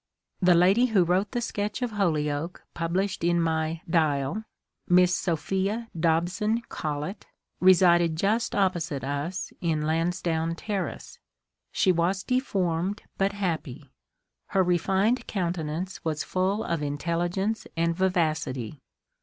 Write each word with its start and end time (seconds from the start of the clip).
The 0.41 0.55
lady 0.55 0.87
who 0.87 1.03
wrote 1.03 1.29
the 1.29 1.41
sketch 1.41 1.83
of 1.83 1.91
Holyoake 1.91 2.59
published 2.73 3.23
in 3.23 3.39
my 3.39 3.81
*' 3.83 3.87
Dial," 3.87 4.45
Miss 4.87 5.13
Sophia 5.13 5.89
Dobson 5.95 6.63
Collet, 6.69 7.27
resided 7.59 8.15
just 8.15 8.55
opposite 8.55 9.03
us 9.03 9.53
in 9.61 9.83
Lansdowne 9.83 10.55
Terrace. 10.55 11.19
She 11.71 11.91
was 11.91 12.23
deformed 12.23 13.03
but 13.19 13.33
happy; 13.33 13.91
her 14.47 14.63
refined 14.63 15.27
countenance 15.27 16.03
was 16.03 16.23
full 16.23 16.63
of 16.63 16.81
intelligence 16.81 17.67
and 17.77 17.95
vivacity. 17.95 18.81